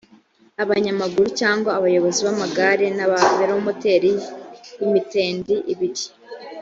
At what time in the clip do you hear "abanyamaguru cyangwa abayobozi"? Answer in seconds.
0.63-2.19